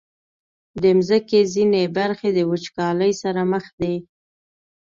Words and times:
د 0.81 0.83
مځکې 0.97 1.39
ځینې 1.53 1.81
برخې 1.97 2.29
د 2.33 2.39
وچکالۍ 2.51 3.11
سره 3.21 3.41
مخ 3.51 3.65
دي. 3.79 3.95